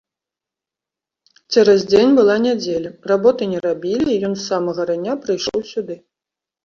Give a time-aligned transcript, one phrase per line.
[1.51, 5.95] Цераз дзень была нядзеля, работы не рабілі, і ён з самага рання прыйшоў сюды.